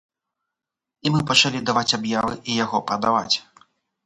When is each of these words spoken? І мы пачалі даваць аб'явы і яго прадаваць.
І 1.07 1.11
мы 1.15 1.21
пачалі 1.31 1.59
даваць 1.67 1.95
аб'явы 1.99 2.33
і 2.49 2.57
яго 2.65 2.83
прадаваць. 2.89 3.35